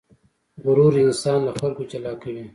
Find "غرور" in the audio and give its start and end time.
0.63-0.93